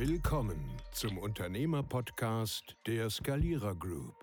[0.00, 4.14] Willkommen zum Unternehmer-Podcast der Skalierer Group.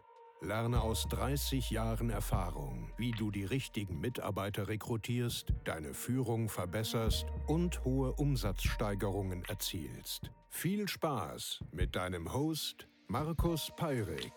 [0.42, 7.86] Lerne aus 30 Jahren Erfahrung, wie du die richtigen Mitarbeiter rekrutierst, deine Führung verbesserst und
[7.86, 10.32] hohe Umsatzsteigerungen erzielst.
[10.50, 14.34] Viel Spaß mit deinem Host Markus Peirik.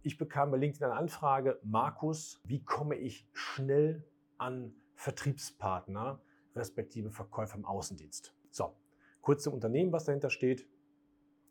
[0.00, 4.02] Ich bekam bei LinkedIn eine Anfrage, Markus, wie komme ich schnell
[4.38, 6.22] an Vertriebspartner,
[6.54, 8.34] respektive Verkäufer im Außendienst?
[8.50, 8.74] So,
[9.20, 10.66] kurz zum Unternehmen, was dahinter steht.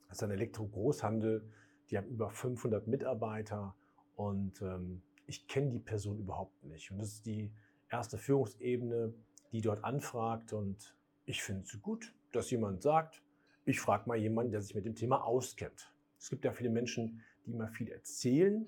[0.08, 1.50] Das ist ein Elektro-Großhandel.
[1.90, 3.76] Die haben über 500 Mitarbeiter
[4.16, 6.92] und ähm, ich kenne die Person überhaupt nicht.
[6.92, 7.52] Und das ist die
[7.90, 9.14] erste Führungsebene,
[9.52, 10.54] die dort anfragt.
[10.54, 13.22] Und ich finde es gut, dass jemand sagt,
[13.66, 15.94] ich frage mal jemanden, der sich mit dem Thema auskennt.
[16.20, 18.66] Es gibt ja viele Menschen, die immer viel erzählen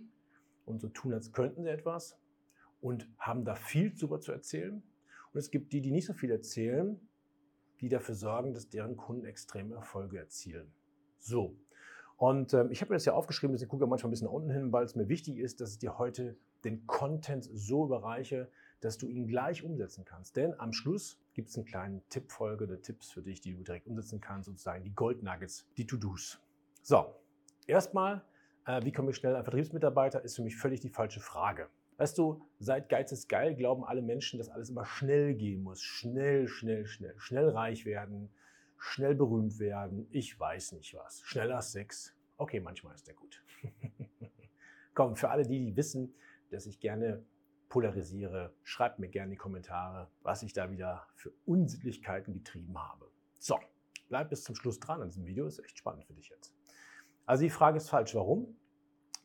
[0.65, 2.17] und so tun, als könnten sie etwas
[2.81, 4.83] und haben da viel drüber zu erzählen.
[5.35, 6.97] Und es gibt die, die nicht so viel erzählen,
[7.81, 10.71] die dafür sorgen, dass deren Kunden extreme Erfolge erzielen.
[11.19, 11.57] So.
[12.15, 14.33] Und ähm, ich habe mir das ja aufgeschrieben, deswegen gucke ich manchmal ein bisschen nach
[14.33, 18.49] unten hin, weil es mir wichtig ist, dass ich dir heute den Content so überreiche,
[18.79, 20.37] dass du ihn gleich umsetzen kannst.
[20.37, 23.87] Denn am Schluss gibt es einen kleinen Tippfolge der Tipps für dich, die du direkt
[23.87, 26.39] umsetzen kannst, sozusagen die Gold Nuggets, die To-Dos.
[26.81, 27.13] So,
[27.67, 28.23] erstmal,
[28.65, 31.67] äh, wie komme ich schnell an Vertriebsmitarbeiter, ist für mich völlig die falsche Frage.
[31.97, 35.81] Weißt du, seit Geiz ist geil glauben alle Menschen, dass alles immer schnell gehen muss.
[35.81, 37.17] Schnell, schnell, schnell.
[37.17, 38.29] Schnell reich werden,
[38.77, 41.21] schnell berühmt werden, ich weiß nicht was.
[41.21, 42.13] Schneller Sex.
[42.37, 43.43] Okay, manchmal ist der gut.
[44.93, 46.13] Komm, für alle die, die wissen,
[46.51, 47.23] dass ich gerne
[47.69, 53.09] polarisiere, schreibt mir gerne in die Kommentare, was ich da wieder für Unsittlichkeiten getrieben habe.
[53.39, 53.57] So,
[54.09, 56.53] bleib bis zum Schluss dran an diesem Video, ist echt spannend für dich jetzt.
[57.25, 58.55] Also die Frage ist falsch, warum?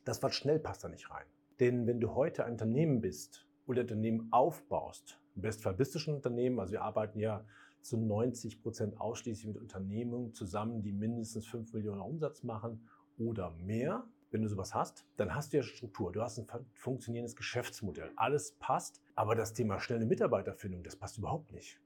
[0.03, 1.25] Das Wort schnell passt da nicht rein.
[1.61, 5.99] Denn wenn du heute ein Unternehmen bist oder ein Unternehmen aufbaust, im Bestfall bist du
[5.99, 7.45] schon ein Unternehmen, also wir arbeiten ja
[7.81, 14.03] zu 90 Prozent ausschließlich mit Unternehmungen zusammen, die mindestens 5 Millionen Umsatz machen oder mehr.
[14.31, 18.11] Wenn du sowas hast, dann hast du ja Struktur, du hast ein funktionierendes Geschäftsmodell.
[18.15, 21.79] Alles passt, aber das Thema schnelle Mitarbeiterfindung, das passt überhaupt nicht.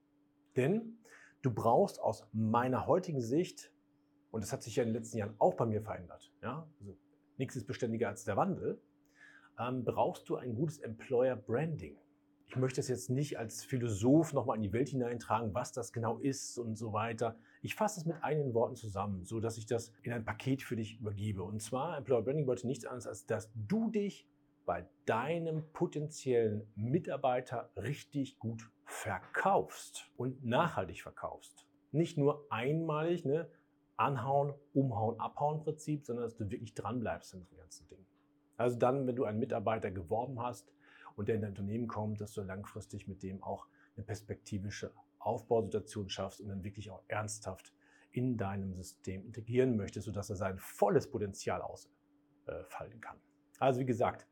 [0.55, 0.99] Denn
[1.41, 3.73] du brauchst aus meiner heutigen Sicht,
[4.31, 6.95] und das hat sich ja in den letzten Jahren auch bei mir verändert, ja, also
[7.37, 8.79] nichts ist beständiger als der Wandel,
[9.59, 11.97] ähm, brauchst du ein gutes Employer Branding
[12.47, 16.17] ich möchte es jetzt nicht als Philosoph nochmal in die Welt hineintragen, was das genau
[16.19, 17.35] ist und so weiter.
[17.61, 20.75] Ich fasse es mit einigen Worten zusammen, so dass ich das in ein Paket für
[20.75, 21.43] dich übergebe.
[21.43, 24.27] Und zwar, Employer Branding wollte nichts anderes, als dass du dich
[24.65, 31.67] bei deinem potenziellen Mitarbeiter richtig gut verkaufst und nachhaltig verkaufst.
[31.91, 33.49] Nicht nur einmalig, ne,
[33.97, 38.05] anhauen, umhauen, abhauen Prinzip, sondern dass du wirklich dranbleibst an dem ganzen Ding.
[38.57, 40.71] Also dann, wenn du einen Mitarbeiter geworben hast,
[41.15, 46.09] und der in dein Unternehmen kommt, dass du langfristig mit dem auch eine perspektivische Aufbausituation
[46.09, 47.73] schaffst und dann wirklich auch ernsthaft
[48.11, 53.17] in deinem System integrieren möchtest, sodass er sein volles Potenzial ausfallen kann.
[53.59, 54.27] Also wie gesagt,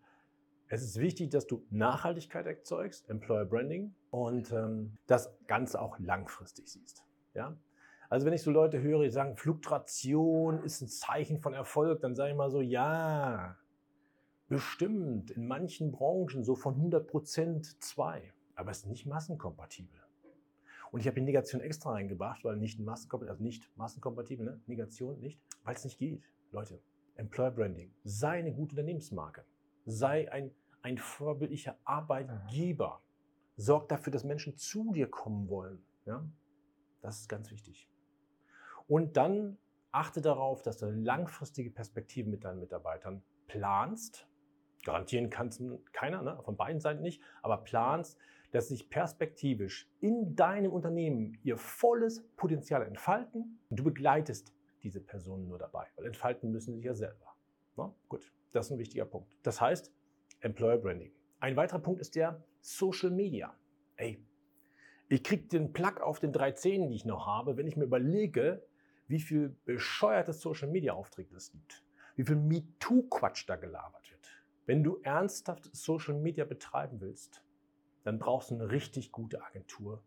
[0.67, 6.67] es ist wichtig, dass du Nachhaltigkeit erzeugst, Employer Branding und ähm, das Ganze auch langfristig
[6.67, 7.05] siehst.
[7.33, 7.57] Ja?
[8.09, 12.15] Also wenn ich so Leute höre, die sagen, Fluktuation ist ein Zeichen von Erfolg, dann
[12.15, 13.57] sage ich mal so, ja,
[14.53, 19.99] Bestimmt in manchen Branchen so von 100 Prozent zwei, aber es ist nicht massenkompatibel.
[20.91, 24.61] Und ich habe die Negation extra reingebracht, weil nicht massenkompatibel, also nicht massenkompatibel, ne?
[24.67, 26.29] Negation nicht, weil es nicht geht.
[26.51, 26.79] Leute,
[27.15, 29.43] Employer Branding, sei eine gute Unternehmensmarke,
[29.87, 30.51] sei ein,
[30.83, 33.01] ein vorbildlicher Arbeitgeber,
[33.55, 35.83] sorg dafür, dass Menschen zu dir kommen wollen.
[36.05, 36.23] Ja?
[37.01, 37.89] Das ist ganz wichtig.
[38.87, 39.57] Und dann
[39.91, 44.27] achte darauf, dass du langfristige Perspektiven mit deinen Mitarbeitern planst
[44.83, 45.61] Garantieren kann es
[45.93, 46.39] keiner, ne?
[46.43, 48.17] von beiden Seiten nicht, aber planst,
[48.51, 55.47] dass sich perspektivisch in deinem Unternehmen ihr volles Potenzial entfalten und du begleitest diese Personen
[55.47, 57.35] nur dabei, weil entfalten müssen sie ja selber.
[57.77, 57.91] Ne?
[58.09, 59.29] Gut, das ist ein wichtiger Punkt.
[59.41, 59.91] Das heißt,
[60.41, 61.11] Employer Branding.
[61.39, 63.55] Ein weiterer Punkt ist der Social Media.
[63.95, 64.23] Ey,
[65.09, 67.85] ich kriege den Plug auf den drei Zähnen, die ich noch habe, wenn ich mir
[67.85, 68.65] überlege,
[69.07, 71.83] wie viel bescheuerte Social Media Aufträge es gibt,
[72.15, 74.02] wie viel MeToo-Quatsch da gelabert
[74.65, 77.43] wenn du ernsthaft Social Media betreiben willst,
[78.03, 80.03] dann brauchst du eine richtig gute Agentur,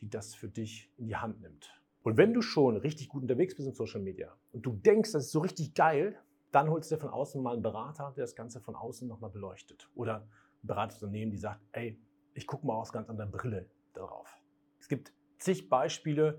[0.00, 1.72] die das für dich in die Hand nimmt.
[2.02, 5.24] Und wenn du schon richtig gut unterwegs bist in Social Media und du denkst, das
[5.24, 6.16] ist so richtig geil,
[6.52, 9.30] dann holst du dir von außen mal einen Berater, der das Ganze von außen nochmal
[9.30, 9.90] beleuchtet.
[9.94, 10.20] Oder
[10.62, 11.98] ein Beratungsunternehmen, die sagt, ey,
[12.34, 14.40] ich gucke mal aus ganz anderer Brille darauf.
[14.78, 16.38] Es gibt zig Beispiele,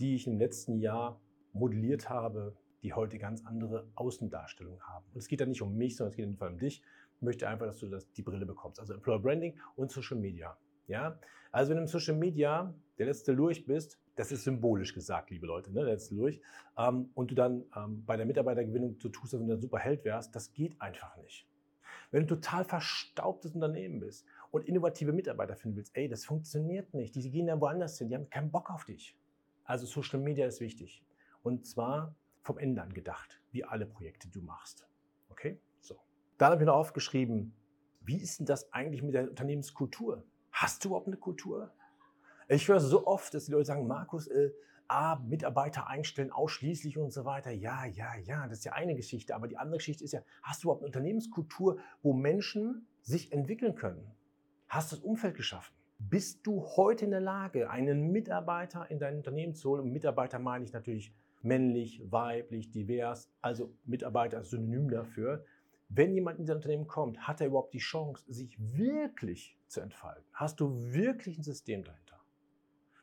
[0.00, 1.20] die ich im letzten Jahr
[1.52, 5.04] modelliert habe, die heute ganz andere Außendarstellung haben.
[5.12, 6.82] Und es geht da nicht um mich, sondern es geht in dem Fall um dich.
[7.22, 8.80] Möchte einfach, dass du das, die Brille bekommst.
[8.80, 10.56] Also Employer Branding und Social Media.
[10.88, 11.18] Ja?
[11.50, 15.46] Also wenn du im Social Media der letzte Lurch bist, das ist symbolisch gesagt, liebe
[15.46, 16.40] Leute, ne, der letzte Lurch,
[16.76, 19.78] ähm, und du dann ähm, bei der Mitarbeitergewinnung so tust, als wenn du ein super
[19.78, 21.46] Held wärst, das geht einfach nicht.
[22.10, 27.14] Wenn du total verstaubtes Unternehmen bist und innovative Mitarbeiter finden willst, ey, das funktioniert nicht.
[27.14, 29.16] Die gehen dann woanders hin, die haben keinen Bock auf dich.
[29.64, 31.02] Also Social Media ist wichtig.
[31.42, 34.86] Und zwar vom Ende an gedacht, wie alle Projekte, die du machst.
[36.42, 37.54] Dann habe ich noch aufgeschrieben,
[38.00, 40.24] wie ist denn das eigentlich mit der Unternehmenskultur?
[40.50, 41.70] Hast du überhaupt eine Kultur?
[42.48, 44.50] Ich höre so oft, dass die Leute sagen, Markus, äh,
[44.88, 47.52] ah, Mitarbeiter einstellen ausschließlich und so weiter.
[47.52, 49.36] Ja, ja, ja, das ist ja eine Geschichte.
[49.36, 53.76] Aber die andere Geschichte ist ja, hast du überhaupt eine Unternehmenskultur, wo Menschen sich entwickeln
[53.76, 54.04] können?
[54.66, 55.72] Hast du das Umfeld geschaffen?
[56.00, 59.82] Bist du heute in der Lage, einen Mitarbeiter in dein Unternehmen zu holen?
[59.82, 65.44] Und Mitarbeiter meine ich natürlich männlich, weiblich, divers, also Mitarbeiter als Synonym dafür.
[65.94, 70.24] Wenn jemand in dein Unternehmen kommt, hat er überhaupt die Chance, sich wirklich zu entfalten?
[70.32, 72.18] Hast du wirklich ein System dahinter?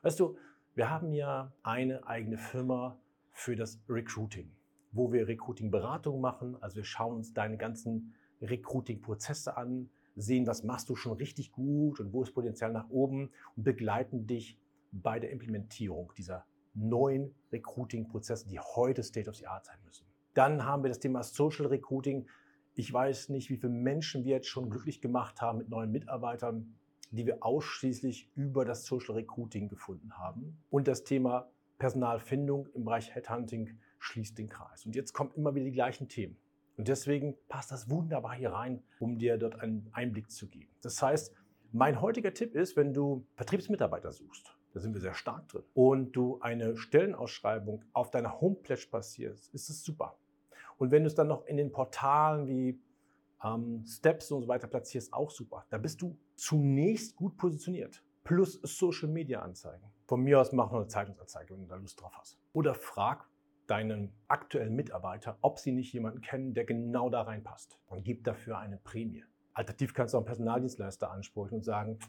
[0.02, 0.38] Weißt du,
[0.74, 2.98] wir haben ja eine eigene Firma
[3.32, 4.52] für das Recruiting,
[4.92, 6.58] wo wir Recruiting-Beratung machen.
[6.62, 12.00] Also wir schauen uns deine ganzen Recruiting-Prozesse an, sehen, was machst du schon richtig gut
[12.00, 14.58] und wo ist Potenzial nach oben und begleiten dich
[14.92, 16.44] bei der Implementierung dieser
[16.74, 20.08] neuen Recruiting-Prozesse, die heute State of the Art sein müssen.
[20.34, 22.28] Dann haben wir das Thema Social Recruiting.
[22.76, 26.76] Ich weiß nicht, wie viele Menschen wir jetzt schon glücklich gemacht haben mit neuen Mitarbeitern,
[27.12, 30.58] die wir ausschließlich über das Social Recruiting gefunden haben.
[30.70, 31.50] Und das Thema
[31.80, 34.86] Personalfindung im Bereich Headhunting schließt den Kreis.
[34.86, 36.38] Und jetzt kommen immer wieder die gleichen Themen.
[36.78, 40.70] Und deswegen passt das wunderbar hier rein, um dir dort einen Einblick zu geben.
[40.82, 41.34] Das heißt,
[41.72, 46.14] mein heutiger Tipp ist, wenn du Vertriebsmitarbeiter suchst, da sind wir sehr stark drin, und
[46.14, 50.18] du eine Stellenausschreibung auf deiner Homepage passierst, ist es super.
[50.80, 52.82] Und wenn du es dann noch in den Portalen wie
[53.44, 55.66] ähm, Steps und so weiter platzierst, auch super.
[55.70, 58.04] Da bist du zunächst gut positioniert.
[58.24, 59.86] Plus Social Media Anzeigen.
[60.06, 62.40] Von mir aus mach noch eine Zeitungsanzeige, wenn du da Lust drauf hast.
[62.54, 63.28] Oder frag
[63.68, 67.78] deinen aktuellen Mitarbeiter, ob sie nicht jemanden kennen, der genau da reinpasst.
[67.88, 69.24] Und gib dafür eine Prämie.
[69.54, 72.00] Alternativ kannst du auch einen Personaldienstleister ansprechen und sagen,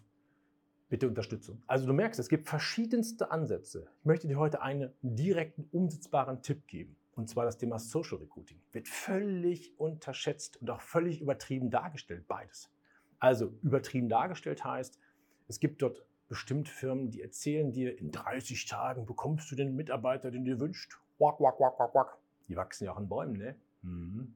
[0.88, 1.62] bitte Unterstützung.
[1.66, 3.88] Also du merkst, es gibt verschiedenste Ansätze.
[4.00, 6.96] Ich möchte dir heute einen direkten, umsetzbaren Tipp geben.
[7.20, 8.58] Und zwar das Thema Social Recruiting.
[8.72, 12.70] Wird völlig unterschätzt und auch völlig übertrieben dargestellt, beides.
[13.18, 14.98] Also übertrieben dargestellt heißt,
[15.46, 20.30] es gibt dort bestimmt Firmen, die erzählen dir, in 30 Tagen bekommst du den Mitarbeiter,
[20.30, 20.98] den du dir wünschst.
[21.18, 22.18] Wack, wack, wack, wack, wack.
[22.48, 23.54] Die wachsen ja auch an Bäumen, ne?
[23.82, 24.34] Mhm.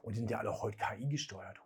[0.00, 1.60] Und die sind ja alle heute KI gesteuert.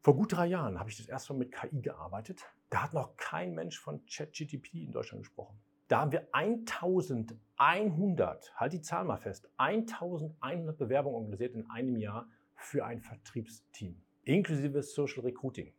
[0.00, 2.46] Vor gut drei Jahren habe ich das erste Mal mit KI gearbeitet.
[2.70, 5.60] Da hat noch kein Mensch von ChatGTP in Deutschland gesprochen.
[5.88, 12.28] Da haben wir 1100, halt die Zahl mal fest, 1100 Bewerbungen organisiert in einem Jahr
[12.56, 13.98] für ein Vertriebsteam.
[14.24, 15.72] Inklusive Social Recruiting,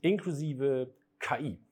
[0.00, 1.62] inklusive KI,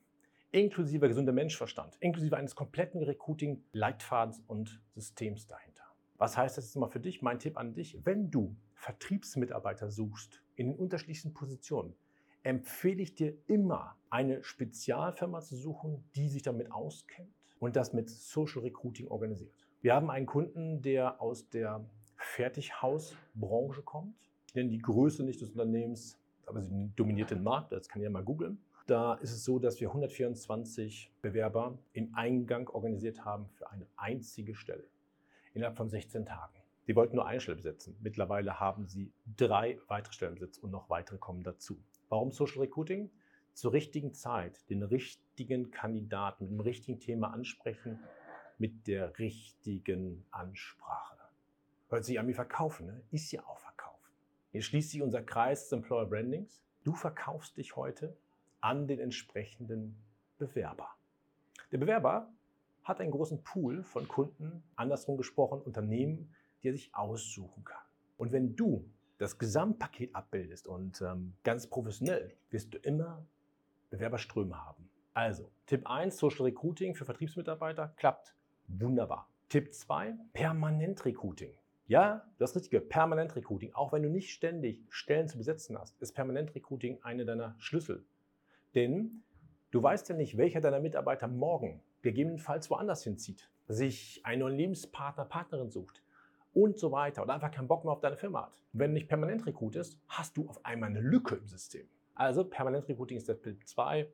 [0.50, 5.84] inklusive gesunder Menschverstand, inklusive eines kompletten Recruiting-Leitfadens und Systems dahinter.
[6.18, 7.22] Was heißt das jetzt mal für dich?
[7.22, 11.94] Mein Tipp an dich, wenn du Vertriebsmitarbeiter suchst in den unterschiedlichsten Positionen,
[12.42, 18.10] empfehle ich dir immer, eine Spezialfirma zu suchen, die sich damit auskennt und das mit
[18.10, 19.52] Social Recruiting organisiert.
[19.80, 21.84] Wir haben einen Kunden, der aus der
[22.16, 24.14] Fertighausbranche kommt.
[24.48, 28.04] Ich nenne die Größe nicht des Unternehmens, aber sie dominiert den Markt, das kann ich
[28.04, 28.58] ja mal googeln.
[28.86, 34.54] Da ist es so, dass wir 124 Bewerber im Eingang organisiert haben für eine einzige
[34.54, 34.84] Stelle
[35.52, 36.54] innerhalb von 16 Tagen.
[36.86, 37.96] Die wollten nur eine Stelle besetzen.
[38.00, 41.76] Mittlerweile haben sie drei weitere Stellen besetzt und noch weitere kommen dazu.
[42.08, 43.10] Warum Social Recruiting?
[43.58, 48.00] zur richtigen Zeit den richtigen Kandidaten mit dem richtigen Thema ansprechen,
[48.58, 51.16] mit der richtigen Ansprache.
[51.88, 53.02] Hört sich an wie Verkaufen, ne?
[53.10, 54.12] ist ja auch Verkaufen.
[54.50, 56.60] Hier schließt sich unser Kreis des Employer Brandings.
[56.84, 58.16] Du verkaufst dich heute
[58.60, 59.96] an den entsprechenden
[60.38, 60.88] Bewerber.
[61.70, 62.32] Der Bewerber
[62.82, 67.82] hat einen großen Pool von Kunden, andersrum gesprochen Unternehmen, die er sich aussuchen kann.
[68.16, 73.26] Und wenn du das Gesamtpaket abbildest und ähm, ganz professionell, wirst du immer
[73.90, 74.88] Bewerberströme haben.
[75.18, 78.36] Also, Tipp 1, Social Recruiting für Vertriebsmitarbeiter, klappt
[78.68, 79.28] wunderbar.
[79.48, 81.50] Tipp 2, Permanent Recruiting.
[81.88, 83.74] Ja, das richtige Permanent Recruiting.
[83.74, 88.04] Auch wenn du nicht ständig Stellen zu besetzen hast, ist Permanent Recruiting eine deiner Schlüssel.
[88.76, 89.24] Denn
[89.72, 95.24] du weißt ja nicht, welcher deiner Mitarbeiter morgen gegebenenfalls woanders hinzieht, sich einen neuen Lebenspartner,
[95.24, 96.00] Partnerin sucht
[96.54, 98.62] und so weiter oder einfach keinen Bock mehr auf deine Firma hat.
[98.72, 101.88] Wenn du nicht permanent rekrutest, hast du auf einmal eine Lücke im System.
[102.14, 104.06] Also Permanent Recruiting ist der Tipp 2.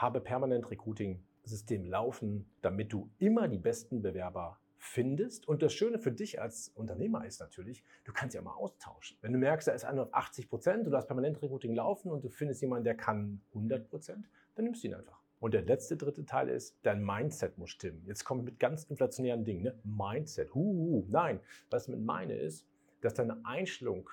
[0.00, 5.46] Habe Permanent Recruiting System laufen, damit du immer die besten Bewerber findest.
[5.46, 9.18] Und das Schöne für dich als Unternehmer ist natürlich, du kannst ja mal austauschen.
[9.20, 12.24] Wenn du merkst, da ist einer auf 80 Prozent, du hast permanent Recruiting laufen und
[12.24, 15.20] du findest jemanden, der kann 100 Prozent, dann nimmst du ihn einfach.
[15.38, 18.02] Und der letzte, dritte Teil ist, dein Mindset muss stimmen.
[18.06, 19.64] Jetzt kommen mit ganz inflationären Dingen.
[19.64, 19.78] Ne?
[19.84, 20.54] Mindset.
[20.54, 21.40] Huhu, nein.
[21.68, 22.66] Was ich mit meine ist,
[23.02, 24.08] dass deine Einstellung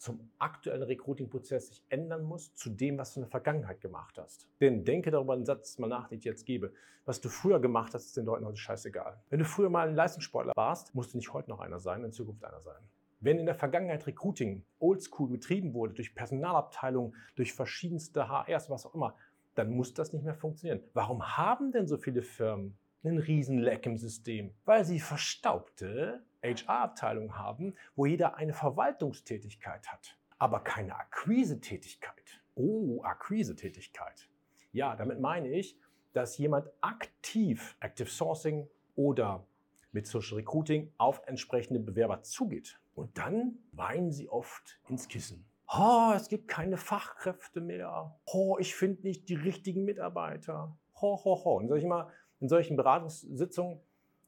[0.00, 4.48] zum aktuellen Recruiting-Prozess sich ändern muss zu dem, was du in der Vergangenheit gemacht hast.
[4.58, 6.72] Denn denke darüber einen Satz mal nach, den ich jetzt gebe.
[7.04, 9.22] Was du früher gemacht hast, ist den Leuten heute scheißegal.
[9.28, 12.12] Wenn du früher mal ein Leistungssportler warst, musst du nicht heute noch einer sein, in
[12.12, 12.82] Zukunft einer sein.
[13.20, 18.94] Wenn in der Vergangenheit Recruiting oldschool betrieben wurde, durch Personalabteilungen, durch verschiedenste HRs, was auch
[18.94, 19.16] immer,
[19.54, 20.82] dann muss das nicht mehr funktionieren.
[20.94, 24.54] Warum haben denn so viele Firmen einen Riesenleck im System?
[24.64, 32.40] Weil sie verstaubte HR-Abteilungen haben, wo jeder eine Verwaltungstätigkeit hat, aber keine Akquise-Tätigkeit.
[32.54, 34.28] Oh, Akquise-Tätigkeit.
[34.72, 35.78] Ja, damit meine ich,
[36.12, 39.46] dass jemand aktiv Active Sourcing oder
[39.92, 42.80] mit Social Recruiting auf entsprechende Bewerber zugeht.
[42.94, 45.46] Und dann weinen sie oft ins Kissen.
[45.72, 48.18] Oh, es gibt keine Fachkräfte mehr.
[48.26, 50.76] Oh, ich finde nicht die richtigen Mitarbeiter.
[51.00, 51.74] Ho, ho, ho.
[51.74, 53.80] Ich mal, in solchen Beratungssitzungen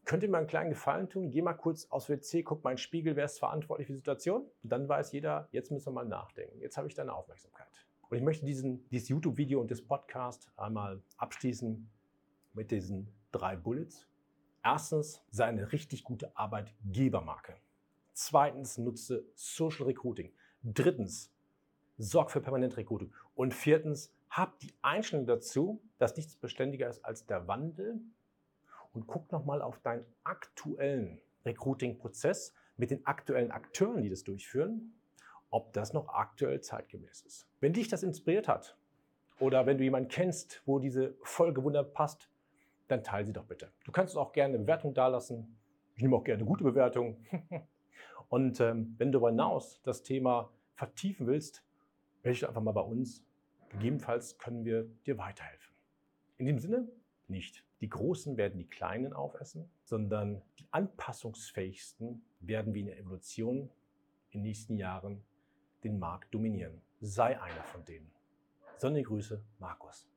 [0.05, 1.31] könnt ihr mir einen kleinen Gefallen tun?
[1.31, 3.99] Geh mal kurz aus WC, guck mal in den Spiegel, wer ist verantwortlich für die
[3.99, 4.47] Situation?
[4.63, 6.61] Und dann weiß jeder, jetzt müssen wir mal nachdenken.
[6.61, 7.69] Jetzt habe ich deine Aufmerksamkeit.
[8.09, 11.89] Und ich möchte diesen, dieses YouTube-Video und das Podcast einmal abschließen
[12.53, 14.07] mit diesen drei Bullets.
[14.63, 17.55] Erstens, sei eine richtig gute Arbeitgebermarke.
[18.13, 20.33] Zweitens, nutze Social Recruiting.
[20.63, 21.33] Drittens,
[21.97, 23.13] sorg für permanent Recruiting.
[23.35, 28.01] Und viertens, hab die Einstellung dazu, dass nichts beständiger ist als der Wandel
[28.93, 34.95] und guck nochmal auf deinen aktuellen Recruiting-Prozess mit den aktuellen Akteuren, die das durchführen,
[35.51, 37.49] ob das noch aktuell zeitgemäß ist.
[37.61, 38.77] Wenn dich das inspiriert hat
[39.39, 42.29] oder wenn du jemanden kennst, wo diese Folge wunderbar passt,
[42.89, 43.73] dann teile sie doch bitte.
[43.85, 45.59] Du kannst auch gerne eine Bewertung dalassen.
[45.95, 47.25] Ich nehme auch gerne eine gute Bewertung.
[48.29, 51.65] Und ähm, wenn du darüber hinaus das Thema vertiefen willst,
[52.23, 53.25] melde dich einfach mal bei uns.
[53.71, 55.75] Gegebenenfalls können wir dir weiterhelfen.
[56.39, 56.89] In dem Sinne,
[57.29, 63.69] nicht die Großen werden die Kleinen aufessen, sondern die anpassungsfähigsten werden wie in der Evolution
[64.31, 65.25] in den nächsten Jahren
[65.83, 66.81] den Markt dominieren.
[67.01, 68.09] Sei einer von denen.
[68.79, 70.09] Sonnige Grüße, Markus.